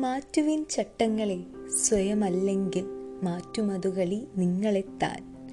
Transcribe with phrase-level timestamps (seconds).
[0.00, 1.40] മാറ്റുവിൻ ചട്ടങ്ങളെ
[1.84, 2.84] സ്വയമല്ലെങ്കിൽ
[3.22, 5.48] മാറ്റുമതുകളി നിങ്ങളെത്താൻ.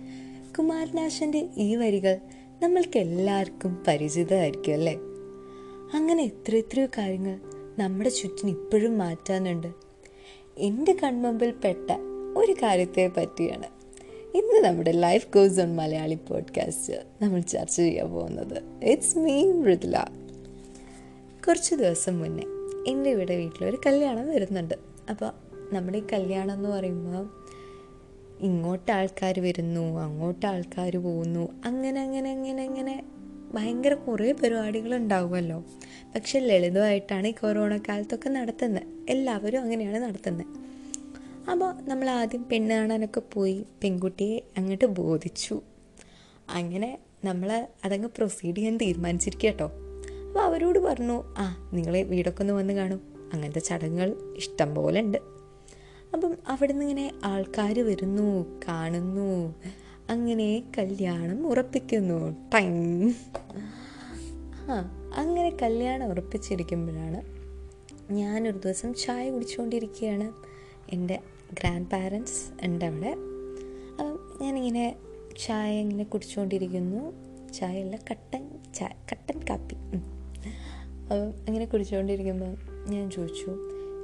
[0.57, 2.17] കുമാരനാശന്റെ ഈ വരികൾ
[2.63, 4.93] നമ്മൾക്ക് എല്ലാവർക്കും പരിചിതമായിരിക്കും അല്ലേ?
[5.93, 7.39] അങ്ങനെ എത്ര എത്രയോ കാര്യങ്ങൾ
[7.79, 9.67] നമ്മുടെ ചുറ്റിന് ഇപ്പോഴും മാറ്റാനുണ്ട്.
[10.57, 11.91] എന്റെ കൺമുമ്പിൽ പെട്ട
[12.37, 13.67] ഒരു കാര്യത്തെ പറ്റിയാണ്.
[14.37, 18.63] ഇന്ന് നമ്മുടെ life goes on Malayali podcast നമ്മൾ ചർച്ച ചെയ്യാൻ പോകുന്നത്.
[18.83, 20.03] It's me Mridula.
[21.47, 22.56] കുറച്ച് ദിവസം മുന്നേ
[22.87, 24.75] എന്റെ ഇവിടെ വീട്ടിലൊരു കല്യാണം വരുന്നുണ്ട്.
[25.09, 25.31] അപ്പോൾ
[25.73, 27.29] നമ്മുടെ ഈ കല്യാണം എന്ന് പറയുമ്പോൾ
[28.39, 33.03] ഇങ്ങോട്ട് ആൾക്കാർ വരുന്നു അങ്ങോട്ട് ആൾക്കാർ പോകുന്നു അങ്ങനെ അങ്ങനെ അങ്ങനെ അങ്ങനെ
[33.53, 35.57] ഭയങ്കര കുറേ പരിപാടികൾ ഉണ്ടാവുമല്ലോ.
[36.15, 40.47] പക്ഷെ ലളിതമായിട്ടാണ് ഈ കൊറോണ കാലത്തൊക്കെ നടത്തുന്നത് എല്ലാവരും അങ്ങനെയാണ് നടത്തുന്നത്
[41.51, 45.61] അപ്പോൾ നമ്മൾ ആദ്യം പെണ്ണ് കാണാനൊക്കെ പോയി പെൺകുട്ടിയെ അങ്ങോട്ട് ബോധിച്ചു.
[46.49, 49.86] അങ്ങനെ നമ്മൾ അതങ്ങ് പ്രൊസീഡ് ചെയ്യാൻ തീരുമാനിച്ചിരിക്കുക കേട്ടോ
[50.37, 53.01] അപ്പോൾ അവരോട് പറഞ്ഞു ആ നിങ്ങളെ വീടൊക്കെ ഒന്ന് വന്ന് കാണും.
[53.33, 55.17] അങ്ങനത്തെ ചടങ്ങുകൾ ഇഷ്ടം പോലെ ഉണ്ട്
[56.13, 59.55] അപ്പം അവിടെ നിന്ന് ഇങ്ങനെ ആൾക്കാർ വരുന്നു കാണുന്നു
[60.09, 62.49] അങ്ങനെ കല്യാണം ഉറപ്പിക്കുന്നു.
[62.53, 62.75] ടൈം.
[64.71, 64.75] ആ
[65.15, 67.19] അങ്ങനെ കല്യാണം ഉറപ്പിച്ചിരിക്കുമ്പോഴാണ്
[68.13, 70.31] ഞാനൊരു ദിവസം ചായ കുടിച്ചുകൊണ്ടിരിക്കുകയാണ്
[70.89, 71.19] എന്റെ
[71.53, 73.09] ഗ്രാൻഡ് പാരൻസ് ഉണ്ട് അവിടെ
[73.91, 74.95] അപ്പം ഞാനിങ്ങനെ
[75.47, 77.01] ചായ ഇങ്ങനെ കുടിച്ചുകൊണ്ടിരിക്കുന്നു
[77.53, 79.75] ചായ അല്ല കട്ടൻ ചായ കട്ടൻ കാപ്പി.
[81.07, 82.57] അപ്പം അങ്ങനെ കുടിച്ചുകൊണ്ടിരിക്കുമ്പോൾ
[82.89, 83.51] ഞാൻ ചോദിച്ചു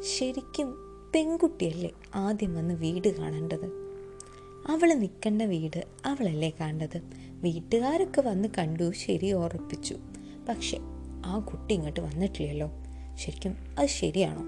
[0.01, 0.75] ശരിക്കും
[1.15, 3.65] പെൺകുട്ടിയല്ലേ ആദ്യം വന്ന് വീട് കാണേണ്ടത്?
[4.67, 9.95] അവൾ നിൽക്കേണ്ട വീട് അവളല്ലേ കണ്ടത് വീട്ടുകാരൊക്കെ വന്ന് കണ്ടു ശരി ഉറപ്പിച്ചു.
[10.49, 10.77] പക്ഷെ
[11.25, 12.71] ആ കുട്ടി ഇങ്ങോട്ട് വന്നിട്ടില്ലല്ലോ.
[13.15, 14.43] ശരിക്കും അത് ശരിയാണോ?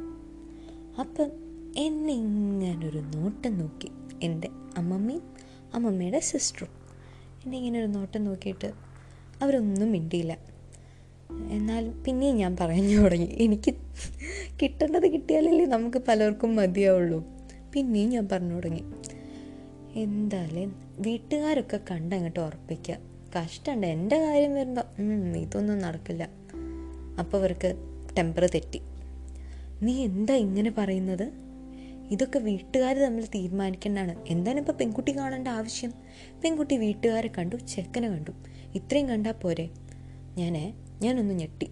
[0.99, 1.31] അപ്പം
[1.77, 3.91] എന്നെ ഇങ്ങനൊരു നോട്ടം നോക്കി
[4.23, 5.21] എന്റെ അമ്മമ്മയും
[5.73, 6.69] അമ്മമ്മയുടെ സിസ്റ്ററും
[7.43, 8.73] എന്നെ ഇങ്ങനെ ഒരു നോട്ടം നോക്കിയിട്ട്
[9.41, 10.54] അവരൊന്നും മിണ്ടിയില്ല.
[11.31, 13.25] എന്നാൽ പിന്നെയും ഞാൻ പറഞ്ഞു തുടങ്ങി.
[13.25, 13.73] എനിക്ക്
[14.61, 17.23] കിട്ടേണ്ടത് കിട്ടിയാലല്ലേ നമുക്ക് പലർക്കും മതിയാവുള്ളൂ.
[17.73, 18.83] പിന്നെയും ഞാൻ പറഞ്ഞു തുടങ്ങി.
[19.99, 22.97] എന്തായാലും വീട്ടുകാരൊക്കെ കണ്ടങ്ങോട്ട് ഉറപ്പിക്കുക
[23.37, 25.01] കഷ്ടമുണ്ട് എന്റെ കാര്യം വരുമ്പോൾ
[25.37, 26.29] ഇതൊന്നും നടക്കില്ല.
[27.19, 27.75] അപ്പോൾ അവർക്ക്
[28.17, 28.81] ടെമ്പർ തെറ്റി.
[29.81, 31.31] നീ എന്താ ഇങ്ങനെ പറയുന്നത്?
[32.11, 34.15] ഇതൊക്കെ വീട്ടുകാർ തമ്മിൽ തീരുമാനിക്കേണ്ടതാണ്.
[34.27, 35.93] എന്താണ് ഇപ്പോൾ പെൺകുട്ടി കാണേണ്ട ആവശ്യം?
[36.43, 38.31] പെൺകുട്ടി വീട്ടുകാരെ കണ്ടു ചെക്കനെ കണ്ടു.
[38.75, 39.69] ഇത്രയും കണ്ടാൽ പോരെ?
[40.37, 40.73] ഞാനേ
[41.05, 41.67] ഞാനൊന്ന് ഞെട്ടി.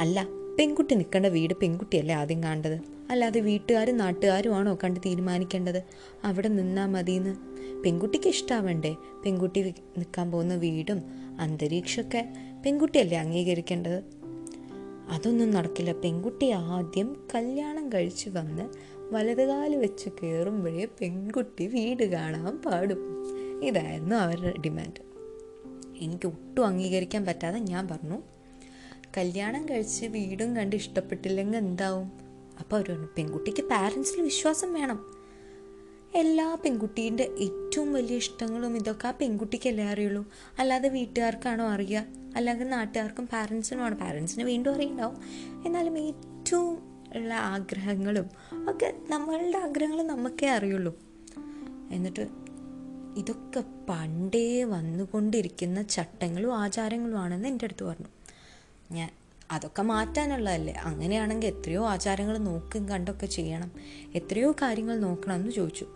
[0.00, 0.26] അല്ല
[0.58, 2.80] പെൺകുട്ടി നിൽക്കേണ്ട വീട് പെൺകുട്ടിയല്ലേ ആദ്യം കാണേണ്ടത്?
[3.10, 5.82] അല്ലാതെ വീട്ടുകാരും നാട്ടുകാരും ആണോ കണ്ട് തീരുമാനിക്കേണ്ടത്?
[6.24, 7.36] അവിടെ നിന്നാൽ മതിയെന്ന്
[7.84, 8.96] പെൺകുട്ടിക്ക് ഇഷ്ടാവണ്ടേ?
[9.24, 11.02] പെൺകുട്ടി നിൽക്കാൻ പോകുന്ന വീടും
[11.40, 12.28] അന്തരീക്ഷമൊക്കെ
[12.66, 14.02] പെൺകുട്ടിയല്ലേ അംഗീകരിക്കേണ്ടത്?
[15.08, 15.92] അതൊന്നും നടക്കില്ല.
[15.92, 18.68] പെൺകുട്ടി ആദ്യം കല്യാണം കഴിച്ച് വന്ന്
[19.14, 22.98] വലതുകാൽ വെച്ച് കയറുമ്പോഴേ പെൺകുട്ടി വീട് കാണാൻ പാടും.
[23.64, 25.15] ഇതായിരുന്നു അവരുടെ ഡിമാൻഡ്.
[25.98, 28.22] എനിക്ക് ഒട്ടും അംഗീകരിക്കാൻ പറ്റാതെ ഞാൻ പറഞ്ഞു
[29.16, 32.12] കല്യാണം കഴിച്ച് വീടും കണ്ട് ഇഷ്ടപ്പെട്ടില്ലെങ്കിൽ എന്താവും?
[32.60, 35.16] അപ്പോൾ പറഞ്ഞു പെൺകുട്ടിക്ക് പാരൻസിൽ വിശ്വാസം വേണം.
[36.14, 40.30] എല്ലാ പെൺകുട്ടീന്റെ ഏറ്റവും വലിയ ഇഷ്ടങ്ങളും ഇതൊക്കെ ആ പെൺകുട്ടിക്കല്ലേ അറിയുള്ളൂ.
[40.58, 42.04] അല്ലാതെ വീട്ടുകാർക്കാണോ അറിയുക?
[42.36, 45.16] അല്ലാതെ നാട്ടുകാർക്കും പാരൻസിനുമാണ് പാരൻസിന് വീണ്ടും അറിയുണ്ടാവും.
[45.66, 46.78] എന്നാലും ഏറ്റവും
[47.16, 48.30] ഉള്ള ആഗ്രഹങ്ങളും
[48.70, 50.98] ഒക്കെ നമ്മളുടെ ആഗ്രഹങ്ങൾ നമുക്കേ അറിയുള്ളൂ.
[51.90, 52.45] എന്നിട്ട്
[53.16, 58.06] ഇതൊക്കെ പണ്ടേ വന്നുകൊണ്ടിരിക്കുന്ന ചട്ടങ്ങളും ആചാരങ്ങളും ആണെന്ന് എന്റെ അടുത്ത് പറഞ്ഞു.
[58.90, 59.10] ഞാൻ
[59.50, 60.74] അതൊക്കെ മാറ്റാനുള്ളതല്ലേ?
[60.74, 63.72] അങ്ങനെയാണെങ്കിൽ എത്രയോ ആചാരങ്ങൾ നോക്കും കണ്ടൊക്കെ ചെയ്യണം.
[64.14, 65.86] എത്രയോ കാര്യങ്ങൾ നോക്കണം എന്ന് ചോദിച്ചു.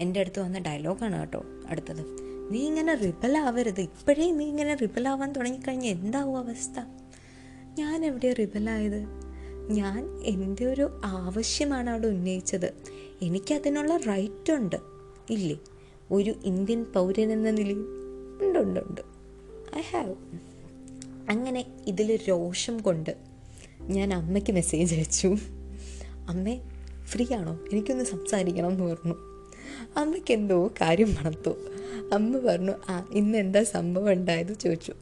[0.00, 2.04] എന്റെ അടുത്ത് വന്ന ഡയലോഗാണ് കേട്ടോ അടുത്തത്.
[2.50, 6.80] നീ ഇങ്ങനെ റിബലാവരുത് ഇപ്പോഴേ നീ ഇങ്ങനെ റിബലാവാൻ തുടങ്ങിക്കഴിഞ്ഞാൽ എന്താവും അവസ്ഥ?
[7.78, 9.06] ഞാൻ എവിടെ റിബലായത്
[9.70, 12.74] ഞാൻ എന്റെ ഒരു ആവശ്യമാണ് അവിടെ ഉന്നയിച്ചത്.
[13.22, 14.76] എനിക്കതിനുള്ള റൈറ്റ് ഉണ്ട്
[15.30, 15.56] ഇല്ലേ?
[16.10, 17.78] ഒരു ഇന്ത്യൻ പൗരൻ എന്ന നിലയിൽ.
[18.42, 19.00] ഉണ്ട് ഉണ്ട് ഉണ്ട്.
[19.76, 20.14] ഐ ഹാവ്
[21.30, 23.16] അങ്ങനെ ഇതിൽ രോഷം കൊണ്ട്
[23.80, 25.36] ഞാൻ അമ്മയ്ക്ക് മെസ്സേജ് അയച്ചു.
[26.28, 26.60] അമ്മേ
[27.04, 27.60] ഫ്രീ ആണോ?
[27.72, 29.14] എനിക്കൊന്ന് സംസാരിക്കണം എന്ന് പറഞ്ഞു.
[29.96, 31.50] അമ്മയ്ക്ക് എന്തോ കാര്യം മണത്തു.
[32.12, 34.58] അമ്മ പറഞ്ഞു ആ ഇന്ന് എന്താ സംഭവം ഉണ്ടായത്?
[34.58, 34.92] ചോദിച്ചു.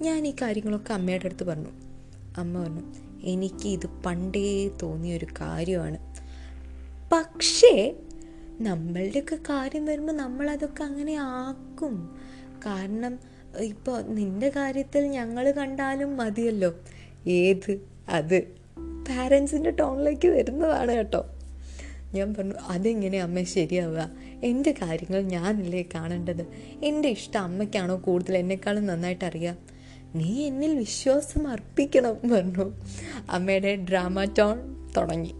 [0.00, 1.68] ഞാൻ ഈ കാര്യങ്ങളൊക്കെ അമ്മയുടെ അടുത്ത് പറഞ്ഞു.
[2.36, 2.82] അമ്മ പറഞ്ഞു
[3.22, 6.14] എനിക്ക് ഇത് പണ്ടേ തോന്നിയ ഒരു കാര്യമാണ്.
[7.12, 7.96] പക്ഷേ
[8.60, 12.18] നമ്മളുടെയൊക്കെ കാര്യം വരുമ്പോൾ നമ്മൾ അതൊക്കെ അങ്ങനെ ആക്കും.
[12.66, 13.18] കാരണം
[13.58, 16.74] ഇപ്പോൾ നിന്റെ കാര്യത്തിൽ ഞങ്ങൾ കണ്ടാലും മതിയല്ലോ.
[17.26, 17.80] ഏത്?
[18.08, 18.40] അത്.
[18.78, 21.26] പാരൻസിന്റെ ടോണിലേക്ക് വരുന്നതാണ് കേട്ടോ.
[22.14, 23.42] ഞാൻ പറഞ്ഞു അതെങ്ങനെ അമ്മ?
[23.42, 24.10] ശരിയാവുക.
[24.44, 26.46] എന്റെ കാര്യങ്ങൾ ഞാനല്ലേ കാണേണ്ടത്?
[26.84, 29.58] എന്റെ ഇഷ്ടം അമ്മയ്ക്കാണോ കൂടുതൽ എന്നെക്കാളും നന്നായിട്ട് അറിയാം?
[30.14, 32.72] നീ എന്നിൽ വിശ്വാസം അർപ്പിക്കണം പറഞ്ഞു.
[33.30, 35.34] അമ്മയുടെ ഡ്രാമ ടോൺ തുടങ്ങി.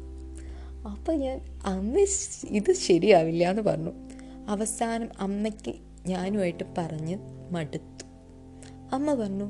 [0.92, 1.94] അപ്പോൾ ഞാൻ അമ്മ
[2.50, 3.92] ഇത് ശരിയാവില്ല എന്ന് പറഞ്ഞു.
[4.48, 5.74] അവസാനം അമ്മയ്ക്ക്
[6.06, 7.16] ഞാനുമായിട്ട് പറഞ്ഞ്
[7.52, 8.04] മടുത്തു.
[8.92, 9.48] അമ്മ പറഞ്ഞു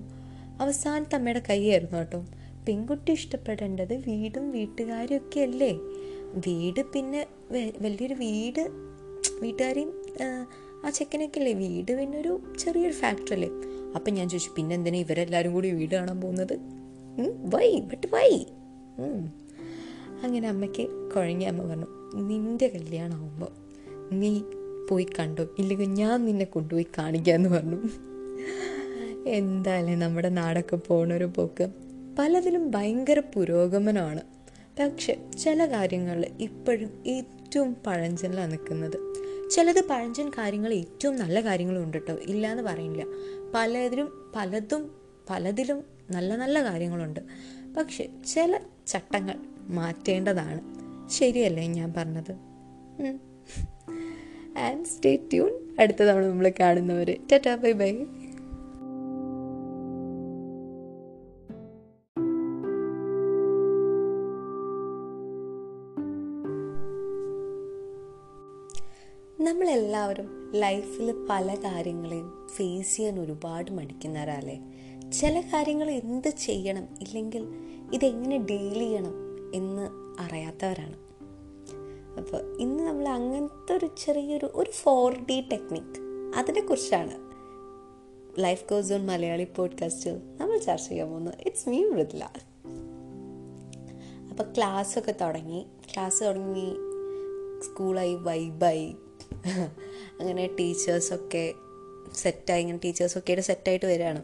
[0.61, 2.25] അവസാനത്തെ അമ്മയുടെ കൈയായിരുന്നു കേട്ടോ.
[2.67, 5.73] പെൺകുട്ടി ഇഷ്ടപ്പെടേണ്ടത് വീടും വീട്ടുകാരും ഒക്കെ അല്ലേ
[6.47, 7.27] വീട് പിന്നെ
[7.81, 8.63] വലിയൊരു വീട്
[9.43, 9.91] വീട്ടുകാരെയും
[10.85, 13.51] ആ ചെക്കനൊക്കെ അല്ലേ വീട് പിന്നെ ഒരു ചെറിയൊരു ഫാക്ടറി അല്ലേ
[13.97, 16.55] അപ്പം ഞാൻ ചോദിച്ചു പിന്നെ എന്തിനാ ഇവരെല്ലാവരും കൂടി വീട് കാണാൻ പോകുന്നത്?
[17.55, 18.31] Why but why.
[20.25, 23.53] അങ്ങനെ അമ്മയ്ക്ക് കുഴങ്ങി അമ്മ പറഞ്ഞു നിന്റെ കല്യാണമാകുമ്പോൾ
[24.13, 24.41] നീ
[24.91, 25.47] പോയി കണ്ടോ?
[25.59, 27.79] ഇല്ലെങ്കിൽ ഞാൻ നിന്നെ കൊണ്ടുപോയി കാണിക്കാമെന്ന് പറഞ്ഞു.
[29.27, 31.69] എന്തായാലും നമ്മുടെ നാടൊക്കെ പോണൊരു പോക്ക്
[32.19, 34.21] പലതിലും ഭയങ്കര പുരോഗമനമാണ്.
[34.81, 38.99] പക്ഷെ ചില കാര്യങ്ങളിൽ ഇപ്പോഴും ഏറ്റവും പഴഞ്ചനിലാണ് നിൽക്കുന്നത്.
[39.51, 43.05] ചിലത് പഴഞ്ചൻ കാര്യങ്ങൾ ഏറ്റവും നല്ല കാര്യങ്ങളും ഉണ്ട് കേട്ടോ ഇല്ല എന്ന് പറയില്ല
[43.55, 44.91] പലതിലും പലതും
[45.31, 47.21] പലതിലും നല്ല നല്ല കാര്യങ്ങളുണ്ട്.
[47.77, 49.37] പക്ഷെ ചില ചട്ടങ്ങൾ
[49.69, 50.61] മാറ്റേണ്ടതാണ്.
[51.09, 52.33] ശരിയല്ലേ ഞാൻ പറഞ്ഞത്?
[54.59, 57.93] ആൻഡ് സ്റ്റേ ട്യൂൺ അടുത്ത തവണ നമ്മൾ കാണുന്നവർ ടാറ്റാ ബൈ ബൈ.
[69.41, 74.61] നമ്മളെല്ലാവരും ലൈഫിൽ പല കാര്യങ്ങളെയും ഫേസ് ചെയ്യാൻ ഒരുപാട് മടിക്കുന്നവരല്ലേ?
[75.11, 76.89] ചില കാര്യങ്ങൾ എന്ത് ചെയ്യണം?
[77.01, 77.47] ഇല്ലെങ്കിൽ
[77.93, 79.24] ഇതെങ്ങനെ ഡീൽ ചെയ്യണം?
[79.55, 79.89] എന്ന്
[80.21, 80.97] അറിയാത്തവരാണ്.
[82.19, 86.01] അപ്പോൾ ഇന്ന് നമ്മൾ അങ്ങനത്തെ ഒരു ചെറിയൊരു ഒരു ഫോർ ഡി ടെക്നിക്
[86.37, 87.15] അതിനെക്കുറിച്ചാണ്
[88.41, 91.35] ലൈഫ് കോസ് ഓൺ മലയാളി പോഡ്കാസ്റ്റിൽ നമ്മൾ ചർച്ച ചെയ്യാൻ പോകുന്നത്.
[91.47, 92.25] ഇറ്റ്സ് മീ മൃദുല
[94.31, 95.67] അപ്പോൾ ക്ലാസ്സൊക്കെ തുടങ്ങി.
[95.95, 96.69] ക്ലാസ് തുടങ്ങി
[97.63, 98.97] സ്കൂളായി വൈബായി
[100.21, 101.45] അങ്ങനെ ടീച്ചേഴ്സൊക്കെ
[102.15, 104.23] സെറ്റായി ഇങ്ങനെ ടീച്ചേഴ്സൊക്കെ ആയിട്ട് സെറ്റായിട്ട് വരികയാണ്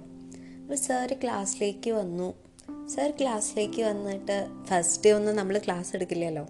[0.62, 2.34] അപ്പോൾ സാറ് ക്ലാസ്സിലേക്ക് വന്നു.
[2.94, 6.46] സാർ ക്ലാസ്സിലേക്ക് വന്നിട്ട് ഫസ്റ്റ് ഡേ ഒന്നും നമ്മൾ ക്ലാസ് എടുക്കില്ലല്ലോ.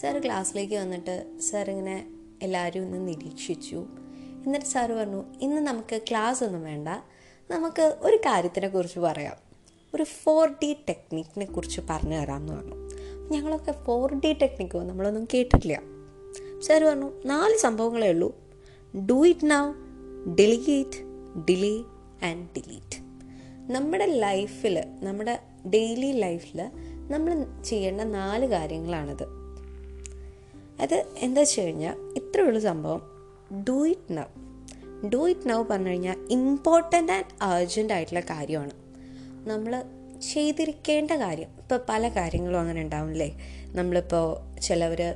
[0.00, 2.06] സർ ക്ലാസ്സിലേക്ക് വന്നിട്ട് സർ ഇങ്ങനെ
[2.42, 3.86] എല്ലാവരും ഒന്ന് നിരീക്ഷിച്ചു.
[4.46, 6.88] എന്നിട്ട് സാർ പറഞ്ഞു ഇന്ന് നമുക്ക് ക്ലാസ് ഒന്നും വേണ്ട.
[7.50, 9.36] നമുക്ക് ഒരു കാര്യത്തിനെ കുറിച്ച് പറയാം.
[9.94, 12.90] ഒരു ഫോർ ഡി ടെക്നിക്കിനെ കുറിച്ച് പറഞ്ഞു തരാമെന്ന് പറഞ്ഞു.
[13.30, 15.82] ഞങ്ങളൊക്കെ ഫോർ ഡി ടെക്നിക്കോ നമ്മളൊന്നും കേട്ടിട്ടില്ല.
[16.60, 18.36] സാർ പറഞ്ഞു നാല് സംഭവങ്ങളേ ഉള്ളൂ.
[19.10, 19.72] Do it now
[20.34, 20.98] delegate
[21.48, 21.78] delay
[22.28, 23.01] and delete
[23.70, 26.70] നമ്മുടെ ലൈഫിൽ നമ്മുടെ ഡെയിലി ലൈഫിൽ
[27.10, 29.22] നമ്മൾ ചെയ്യേണ്ട നാല് കാര്യങ്ങളാണിത്.
[30.80, 33.02] അത് എന്താ വെച്ച് കഴിഞ്ഞാൽ ഇത്രയുള്ള സംഭവം.
[33.68, 34.22] Do it now
[35.08, 38.70] do it now പറഞ്ഞു കഴിഞ്ഞാൽ ഇമ്പോർട്ടന്റ് ആൻഡ് അർജന്റ് ആയിട്ടുള്ള കാര്യമാണ്.
[39.48, 39.84] നമ്മൾ
[40.32, 41.48] ചെയ്തിരിക്കേണ്ട കാര്യം.
[41.58, 45.14] ഇപ്പോൾ പല കാര്യങ്ങളും അങ്ങനെ ഉണ്ടാവില്ലേ നമ്മളിപ്പോൾ ചിലവർ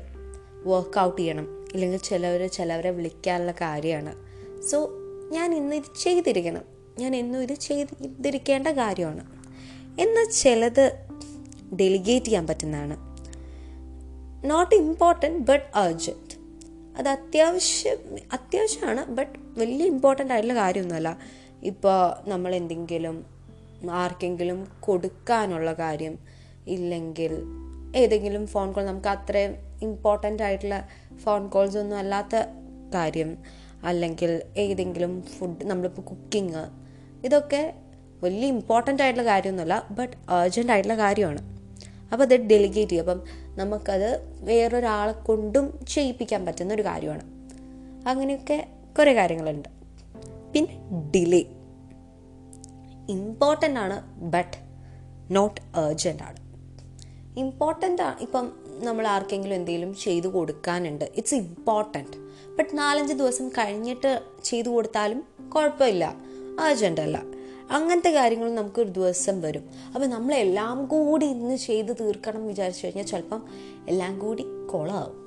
[0.64, 1.64] വർക്കൗട്ട് ചെയ്യണം.
[1.72, 4.14] ഇല്ലെങ്കിൽ ചിലവർ ചിലവരെ വിളിക്കാനുള്ള കാര്യമാണ്.
[4.62, 4.90] സോ
[5.30, 6.75] ഞാൻ ഇന്ന് ഇത് ചെയ്തിരിക്കണം.
[6.98, 9.24] ഞാൻ എന്നും ഇത് ചെയ്തിരിക്കേണ്ട കാര്യമാണ്.
[10.00, 11.06] എന്നാൽ ചിലത്
[11.76, 12.96] ഡെലിഗേറ്റ് ചെയ്യാൻ പറ്റുന്നതാണ്.
[14.46, 16.36] നോട്ട് ഇമ്പോർട്ടന്റ് ബട്ട് അർജന്റ്
[16.98, 21.18] അത് അത്യാവശ്യം അത്യാവശ്യമാണ് ബട്ട് വലിയ ഇമ്പോർട്ടന്റ് ആയിട്ടുള്ള കാര്യമൊന്നുമല്ല.
[21.62, 23.26] ഇപ്പോൾ നമ്മൾ എന്തെങ്കിലും
[23.90, 26.18] ആർക്കെങ്കിലും കൊടുക്കാനുള്ള കാര്യം
[26.66, 27.42] ഇല്ലെങ്കിൽ
[27.96, 32.36] ഏതെങ്കിലും ഫോൺ കോൾ നമുക്ക് അത്രയും ഇമ്പോർട്ടന്റ് ആയിട്ടുള്ള ഫോൺ കോൾസ് ഒന്നും അല്ലാത്ത
[32.94, 33.38] കാര്യം
[33.84, 36.85] അല്ലെങ്കിൽ ഏതെങ്കിലും ഫുഡ് നമ്മളിപ്പോൾ കുക്കിങ്
[37.26, 37.74] ഇതൊക്കെ
[38.22, 41.40] വലിയ ഇമ്പോർട്ടന്റ് ആയിട്ടുള്ള കാര്യമൊന്നുമല്ല ബട്ട് അർജന്റ് ആയിട്ടുള്ള കാര്യമാണ്.
[42.12, 43.04] അപ്പോൾ അത് ഡെലിഗേറ്റ് ചെയ്യും.
[43.04, 43.20] അപ്പം
[43.56, 44.10] നമുക്കത്
[44.44, 47.24] വേറൊരാളെ കൊണ്ടും ചെയ്യിപ്പിക്കാൻ പറ്റുന്ന ഒരു കാര്യമാണ്.
[48.08, 48.58] അങ്ങനെയൊക്കെ
[48.98, 49.68] കുറേ കാര്യങ്ങളുണ്ട്.
[50.52, 50.74] പിന്നെ
[51.14, 51.42] ഡിലേ
[53.08, 53.96] ഇമ്പോർട്ടന്റ് ആണ്
[54.34, 54.56] ബട്ട്
[55.30, 56.38] നോട്ട് അർജന്റ് ആണ്.
[57.38, 58.46] ഇമ്പോർട്ടന്റ് ആണ് ഇപ്പം
[58.84, 61.04] നമ്മൾ ആർക്കെങ്കിലും എന്തെങ്കിലും ചെയ്തു കൊടുക്കാനുണ്ട്.
[61.16, 62.16] ഇറ്റ്സ് ഇമ്പോർട്ടന്റ്
[62.56, 64.12] ബട്ട് നാലഞ്ച് ദിവസം കഴിഞ്ഞിട്ട്
[64.44, 65.20] ചെയ്തു കൊടുത്താലും
[65.54, 66.04] കുഴപ്പമില്ല.
[66.60, 67.22] അർജന്റ് അല്ല.
[67.70, 69.70] അങ്ങനത്തെ കാര്യങ്ങൾ നമുക്ക് ഒരു ദിവസം വരും.
[69.94, 73.42] അപ്പം നമ്മളെല്ലാം കൂടി ഇന്ന് ചെയ്ത് തീർക്കണം വിചാരിച്ചു കഴിഞ്ഞാൽ ചിലപ്പം
[73.88, 75.26] എല്ലാം കൂടി കുളമാവും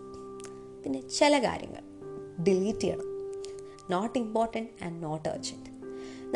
[0.83, 1.81] പിന്നെ ചില കാര്യങ്ങൾ
[2.43, 3.03] ഡിലീറ്റ് ചെയ്യണം.
[3.91, 5.69] Not important and not urgent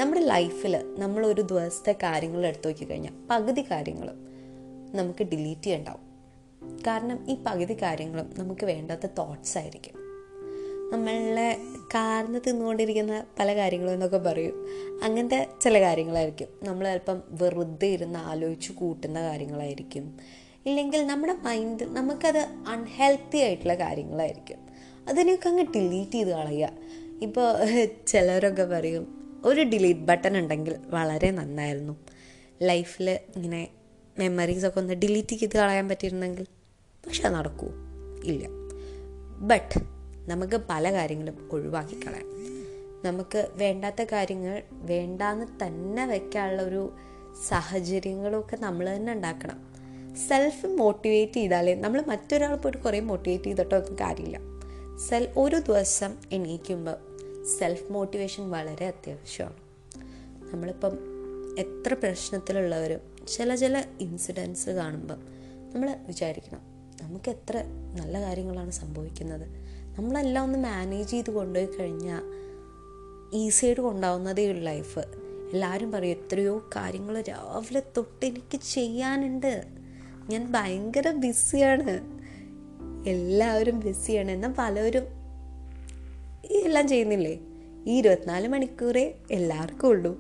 [0.02, 4.10] നമ്മുടെ ലൈഫിൽ നമ്മൾ ഒരു ദിവസത്തെ കാര്യങ്ങൾ എടുത്തു നോക്കി കഴിഞ്ഞാൽ പകുതി കാര്യങ്ങൾ
[4.96, 6.14] നമുക്ക് ഡിലീറ്റ് ചെയ്യണ്ടാവും.
[6.88, 10.03] കാരണം ഈ പകുതി കാര്യങ്ങളും നമുക്ക് വേണ്ടാത്ത തോട്ട്സ് ആയിരിക്കും.
[10.94, 11.58] നമ്മളെ
[11.96, 14.68] കാർന്ന് തിന്നുകൊണ്ടിരിക്കുന്ന പല കാര്യങ്ങളും എന്നൊക്കെ പറയും.
[15.04, 16.48] അങ്ങനത്തെ ചില കാര്യങ്ങളായിരിക്കും.
[16.64, 20.18] നമ്മൾ ചിലപ്പം വെറുതെ ഇരുന്ന് ആലോചിച്ച് കൂട്ടുന്ന കാര്യങ്ങളായിരിക്കും.
[20.66, 24.58] ഇല്ലെങ്കിൽ നമ്മുടെ മൈൻഡ് നമുക്കത് അൺഹെൽത്തി ആയിട്ടുള്ള കാര്യങ്ങളായിരിക്കും.
[25.10, 26.70] അതിനെയൊക്കെ അങ്ങ് ഡിലീറ്റ് ചെയ്ത് കളയുക.
[27.22, 27.66] ഇപ്പോൾ
[28.08, 31.98] ചിലരൊക്കെ പറയും ഒരു ഡിലീറ്റ് ബട്ടൺ ഉണ്ടെങ്കിൽ വളരെ നന്നായിരുന്നു.
[32.62, 33.68] ലൈഫിൽ ഇങ്ങനെ
[34.20, 36.44] മെമ്മറീസൊക്കെ ഒന്ന് ഡിലീറ്റ് ചെയ്ത് കളയാൻ പറ്റിയിരുന്നെങ്കിൽ
[37.06, 37.68] പക്ഷെ അത് നടക്കൂ
[38.24, 38.48] ഇല്ല.
[39.40, 39.93] ബട്ട്
[40.28, 42.26] നമുക്ക് പല കാര്യങ്ങളും ഒഴിവാക്കി കളയാം.
[43.06, 46.94] നമുക്ക് വേണ്ടാത്ത കാര്യങ്ങൾ വേണ്ടാന്ന് തന്നെ വെക്കാനുള്ള ഒരു
[47.48, 49.74] സാഹചര്യങ്ങളൊക്കെ നമ്മൾ തന്നെ ഉണ്ടാക്കണം.
[50.28, 54.40] സെൽഫ് മോട്ടിവേറ്റ് ചെയ്താലേ നമ്മൾ മറ്റൊരാൾ പോയിട്ട് കുറേ മോട്ടിവേറ്റ് ചെയ്തിട്ടോ ഒന്നും കാര്യമില്ല.
[55.10, 56.96] സെൽ ഒരു ദിവസം എണീക്കുമ്പോൾ
[57.60, 59.54] സെൽഫ് മോട്ടിവേഷൻ വളരെ അത്യാവശ്യമാണ്.
[60.54, 60.98] നമ്മളിപ്പം
[61.60, 65.28] എത്ര പ്രശ്നത്തിലുള്ളവരും ചില ചില ഇൻസിഡൻസ് കാണുമ്പം
[65.74, 66.62] നമ്മൾ വിചാരിക്കണം
[67.02, 67.64] നമുക്ക് എത്ര
[68.00, 69.63] നല്ല കാര്യങ്ങളാണ് സംഭവിക്കുന്നത്.
[69.98, 72.22] നമ്മളെല്ലാം ഒന്ന് മാനേജ് ചെയ്ത് കൊണ്ടുപോയി കഴിഞ്ഞാൽ
[73.34, 75.00] ഈസിയായിട്ട് കൊണ്ടാവുന്നതേ ഉള്ളൂ ലൈഫ്
[75.54, 79.64] എല്ലാവരും പറയും എത്രയോ കാര്യങ്ങൾ രാവിലെ തൊട്ട് എനിക്ക് ചെയ്യാനുണ്ട്.
[80.30, 82.24] ഞാൻ ഭയങ്കര ബിസിയാണ്
[83.08, 85.04] എല്ലാവരും ബിസിയാണ് എന്നാൽ പലരും
[86.46, 87.40] എല്ലാം ചെയ്യുന്നില്ലേ?
[87.88, 90.20] ഈ ഇരുപത്തിനാല് മണിക്കൂറേ എല്ലാവർക്കും ഉള്ളൂ.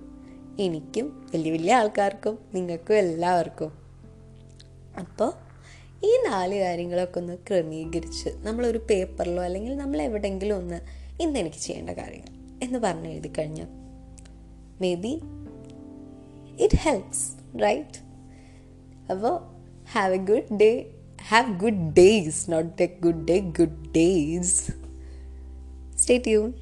[0.59, 3.71] എനിക്കും വലിയ വലിയ ആൾക്കാർക്കും നിങ്ങൾക്കും എല്ലാവർക്കും.
[4.99, 5.52] അപ്പോൾ
[6.03, 10.79] ഈ നാല് കാര്യങ്ങളൊക്കെ ഒന്ന് ക്രമീകരിച്ച് നമ്മളൊരു പേപ്പറിലോ അല്ലെങ്കിൽ നമ്മൾ എവിടെയെങ്കിലും ഒന്ന്
[11.21, 12.31] ഇന്ന് എനിക്ക് ചെയ്യേണ്ട കാര്യങ്ങൾ
[12.63, 13.69] എന്ന് പറഞ്ഞ് എഴുതി കഴിഞ്ഞാൽ
[14.81, 15.13] maybe
[16.59, 17.25] it helps
[17.61, 17.99] right
[19.11, 19.35] അപ്പോൾ
[19.91, 20.91] have a good day
[21.27, 24.71] have good days not a good day good days
[25.97, 26.53] stay tune